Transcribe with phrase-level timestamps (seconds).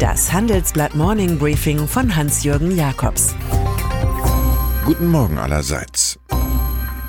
[0.00, 3.34] Das Handelsblatt Morning Briefing von Hans-Jürgen Jakobs.
[4.86, 6.18] Guten Morgen allerseits.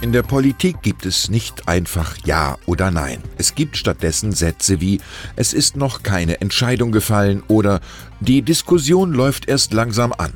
[0.02, 3.20] In der Politik gibt es nicht einfach Ja oder Nein.
[3.38, 5.00] Es gibt stattdessen Sätze wie
[5.38, 7.80] Es ist noch keine Entscheidung gefallen oder
[8.20, 10.34] Die Diskussion läuft erst langsam an.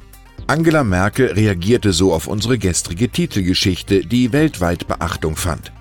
[0.47, 5.73] Angela Merkel reagierte so auf unsere gestrige Titelgeschichte, die weltweit Beachtung fand.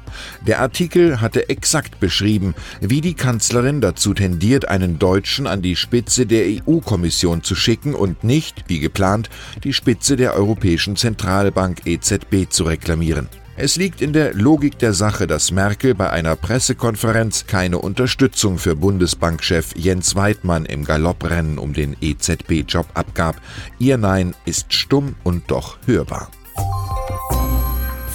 [0.46, 6.26] Der Artikel hatte exakt beschrieben, wie die Kanzlerin dazu tendiert, einen Deutschen an die Spitze
[6.26, 9.30] der EU-Kommission zu schicken und nicht, wie geplant,
[9.62, 13.28] die Spitze der Europäischen Zentralbank EZB zu reklamieren.
[13.56, 18.74] Es liegt in der Logik der Sache, dass Merkel bei einer Pressekonferenz keine Unterstützung für
[18.74, 23.40] Bundesbankchef Jens Weidmann im Galopprennen um den EZB-Job abgab.
[23.78, 26.30] Ihr Nein ist stumm und doch hörbar.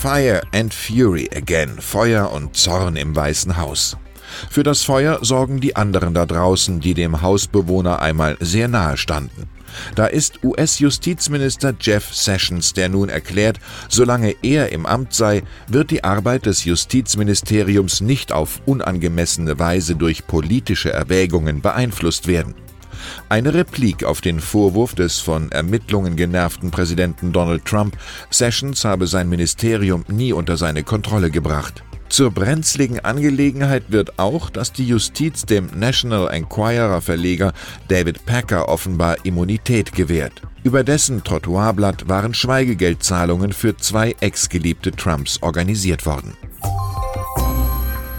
[0.01, 3.97] Fire and Fury again, Feuer und Zorn im Weißen Haus.
[4.49, 9.49] Für das Feuer sorgen die anderen da draußen, die dem Hausbewohner einmal sehr nahe standen.
[9.95, 16.05] Da ist US-Justizminister Jeff Sessions, der nun erklärt, solange er im Amt sei, wird die
[16.05, 22.55] Arbeit des Justizministeriums nicht auf unangemessene Weise durch politische Erwägungen beeinflusst werden.
[23.29, 27.97] Eine Replik auf den Vorwurf des von Ermittlungen genervten Präsidenten Donald Trump,
[28.29, 31.83] Sessions habe sein Ministerium nie unter seine Kontrolle gebracht.
[32.09, 37.53] Zur brenzligen Angelegenheit wird auch, dass die Justiz dem National Enquirer Verleger
[37.87, 40.41] David Packer offenbar Immunität gewährt.
[40.63, 46.33] Über dessen Trottoirblatt waren Schweigegeldzahlungen für zwei Ex-Geliebte Trumps organisiert worden.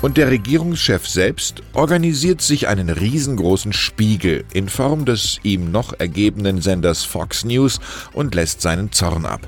[0.03, 6.63] Und der Regierungschef selbst organisiert sich einen riesengroßen Spiegel in Form des ihm noch ergebenen
[6.63, 7.81] Senders Fox News
[8.15, 9.47] und lässt seinen Zorn ab.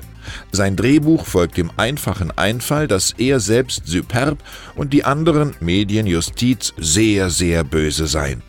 [0.51, 4.37] Sein Drehbuch folgt dem einfachen Einfall, dass er selbst superb
[4.75, 8.43] und die anderen Medien, Justiz sehr, sehr böse seien.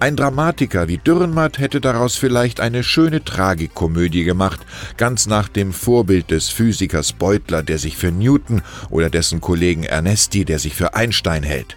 [0.00, 4.60] Ein Dramatiker wie Dürrenmatt hätte daraus vielleicht eine schöne Tragikomödie gemacht,
[4.96, 10.44] ganz nach dem Vorbild des Physikers Beutler, der sich für Newton, oder dessen Kollegen Ernesti,
[10.44, 11.76] der sich für Einstein hält.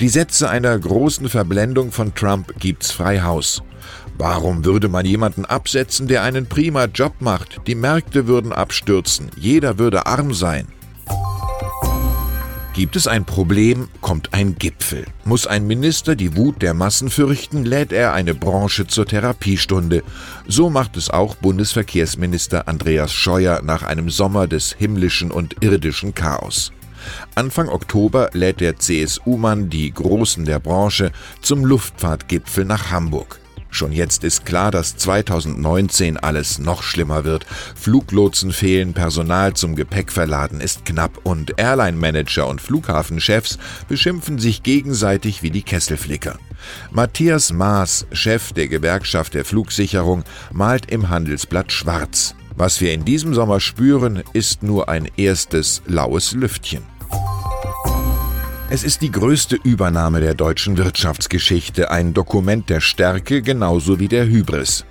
[0.00, 3.62] Die Sätze einer großen Verblendung von Trump gibt's frei Haus.
[4.18, 7.60] Warum würde man jemanden absetzen, der einen prima Job macht?
[7.66, 10.66] Die Märkte würden abstürzen, jeder würde arm sein.
[12.82, 15.06] Gibt es ein Problem, kommt ein Gipfel.
[15.24, 20.02] Muss ein Minister die Wut der Massen fürchten, lädt er eine Branche zur Therapiestunde.
[20.48, 26.72] So macht es auch Bundesverkehrsminister Andreas Scheuer nach einem Sommer des himmlischen und irdischen Chaos.
[27.36, 33.41] Anfang Oktober lädt der CSU-Mann die Großen der Branche zum Luftfahrtgipfel nach Hamburg.
[33.72, 37.46] Schon jetzt ist klar, dass 2019 alles noch schlimmer wird.
[37.74, 45.50] Fluglotsen fehlen, Personal zum Gepäckverladen ist knapp und Airline-Manager und Flughafenchefs beschimpfen sich gegenseitig wie
[45.50, 46.38] die Kesselflicker.
[46.90, 50.22] Matthias Maas, Chef der Gewerkschaft der Flugsicherung,
[50.52, 52.34] malt im Handelsblatt schwarz.
[52.54, 56.91] Was wir in diesem Sommer spüren, ist nur ein erstes laues Lüftchen.
[58.74, 64.24] Es ist die größte Übernahme der deutschen Wirtschaftsgeschichte, ein Dokument der Stärke genauso wie der
[64.24, 64.86] Hybris.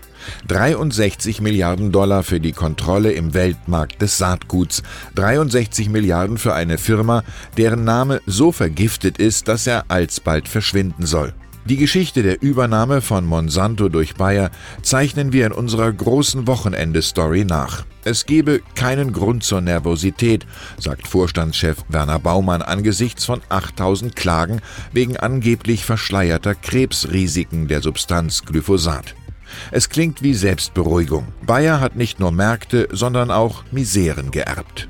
[0.49, 4.83] 63 Milliarden Dollar für die Kontrolle im Weltmarkt des Saatguts,
[5.15, 7.23] 63 Milliarden für eine Firma,
[7.57, 11.33] deren Name so vergiftet ist, dass er alsbald verschwinden soll.
[11.65, 14.49] Die Geschichte der Übernahme von Monsanto durch Bayer
[14.81, 17.85] zeichnen wir in unserer großen Wochenende-Story nach.
[18.03, 20.47] Es gebe keinen Grund zur Nervosität,
[20.79, 24.61] sagt Vorstandschef Werner Baumann angesichts von 8000 Klagen
[24.91, 29.13] wegen angeblich verschleierter Krebsrisiken der Substanz Glyphosat.
[29.69, 31.27] Es klingt wie Selbstberuhigung.
[31.45, 34.89] Bayer hat nicht nur Märkte, sondern auch Miseren geerbt.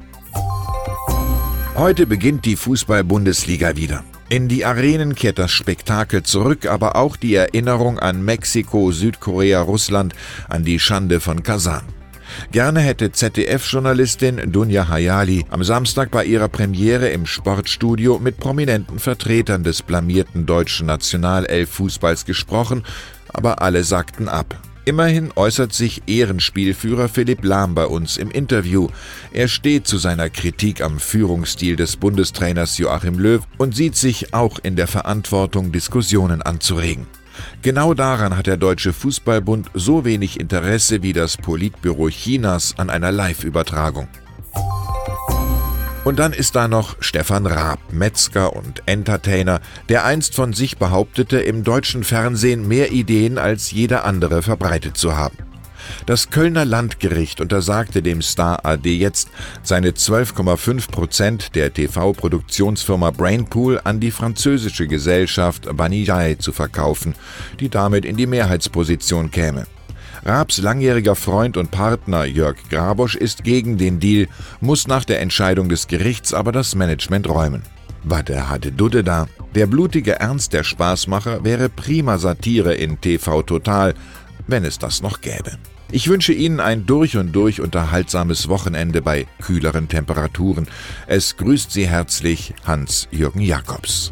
[1.76, 4.04] Heute beginnt die Fußball-Bundesliga wieder.
[4.32, 10.14] In die Arenen kehrt das Spektakel zurück, aber auch die Erinnerung an Mexiko, Südkorea, Russland,
[10.48, 11.84] an die Schande von Kasan.
[12.54, 19.66] Gerne hätte ZDF-Journalistin Dunja Hayali am Samstag bei ihrer Premiere im Sportstudio mit prominenten Vertretern
[19.66, 22.84] des blamierten deutschen Nationalelf-Fußballs gesprochen,
[23.34, 24.58] aber alle sagten ab.
[24.84, 28.88] Immerhin äußert sich Ehrenspielführer Philipp Lahm bei uns im Interview.
[29.32, 34.58] Er steht zu seiner Kritik am Führungsstil des Bundestrainers Joachim Löw und sieht sich auch
[34.64, 37.06] in der Verantwortung, Diskussionen anzuregen.
[37.62, 43.12] Genau daran hat der Deutsche Fußballbund so wenig Interesse wie das Politbüro Chinas an einer
[43.12, 44.08] Live-Übertragung.
[46.12, 51.40] Und dann ist da noch Stefan Raab, Metzger und Entertainer, der einst von sich behauptete,
[51.40, 55.38] im deutschen Fernsehen mehr Ideen als jeder andere verbreitet zu haben.
[56.06, 59.30] Das Kölner Landgericht untersagte dem Star AD jetzt,
[59.64, 67.16] seine 12,5 Prozent der TV-Produktionsfirma Brainpool an die französische Gesellschaft Banijay zu verkaufen,
[67.62, 69.66] die damit in die Mehrheitsposition käme.
[70.24, 74.28] Raabs langjähriger Freund und Partner Jörg Grabosch ist gegen den Deal,
[74.60, 77.64] muss nach der Entscheidung des Gerichts aber das Management räumen.
[78.04, 79.28] Wade hatte Dudde da.
[79.56, 83.94] Der blutige Ernst der Spaßmacher wäre prima Satire in TV Total,
[84.48, 85.58] wenn es das noch gäbe.
[85.92, 90.68] Ich wünsche Ihnen ein durch und durch unterhaltsames Wochenende bei kühleren Temperaturen.
[91.06, 94.12] Es grüßt Sie herzlich Hans-Jürgen Jakobs.